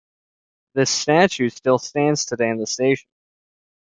[0.73, 3.07] This statue still stands today in the station.